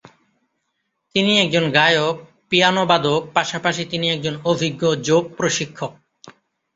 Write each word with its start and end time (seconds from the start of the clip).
তিনি 1.15 1.31
একজন 1.39 1.65
গায়ক, 1.71 2.15
পিয়ানোবাদক, 2.49 3.21
পাশাপাশি 3.33 3.83
তিনি 3.85 4.05
একজন 4.09 4.35
অভিজ্ঞ 4.43 4.81
যোগ 5.01 5.23
প্রশিক্ষক। 5.37 5.91